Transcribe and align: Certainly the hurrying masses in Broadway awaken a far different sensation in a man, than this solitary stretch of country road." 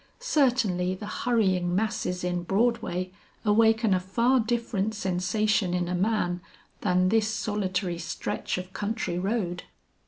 Certainly 0.19 0.95
the 0.95 1.05
hurrying 1.05 1.75
masses 1.75 2.23
in 2.23 2.41
Broadway 2.41 3.11
awaken 3.45 3.93
a 3.93 3.99
far 3.99 4.39
different 4.39 4.95
sensation 4.95 5.75
in 5.75 5.87
a 5.87 5.93
man, 5.93 6.41
than 6.79 7.09
this 7.09 7.27
solitary 7.27 7.99
stretch 7.99 8.57
of 8.57 8.73
country 8.73 9.19
road." 9.19 9.65